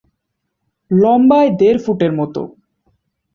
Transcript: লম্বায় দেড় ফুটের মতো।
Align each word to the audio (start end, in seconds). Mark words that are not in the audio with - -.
লম্বায় 0.91 1.49
দেড় 1.59 1.79
ফুটের 1.83 2.11
মতো। 2.19 2.41